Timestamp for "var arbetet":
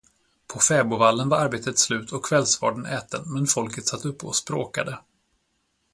1.29-1.79